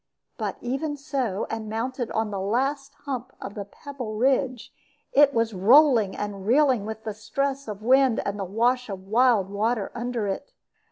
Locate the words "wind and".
7.85-8.39